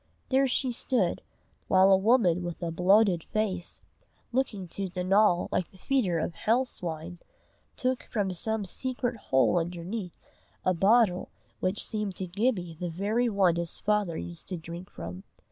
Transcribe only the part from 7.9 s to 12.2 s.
from some secret hole underneath, a bottle which seemed